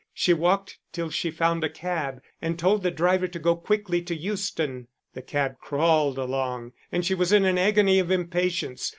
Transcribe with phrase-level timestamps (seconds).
[0.15, 4.15] She walked till she found a cab, and told the driver to go quickly to
[4.15, 4.87] Euston.
[5.13, 8.89] The cab crawled along, and she was in an agony of impatience.